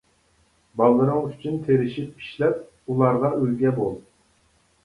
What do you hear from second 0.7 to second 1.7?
بالىلىرىڭ ئۈچۈن